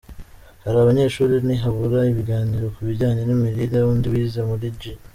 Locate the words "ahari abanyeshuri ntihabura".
0.61-1.99